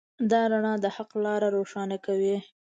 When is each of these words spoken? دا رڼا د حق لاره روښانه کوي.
دا 0.31 0.41
رڼا 0.51 0.73
د 0.83 0.85
حق 0.95 1.11
لاره 1.25 1.47
روښانه 1.55 1.97
کوي. 2.05 2.37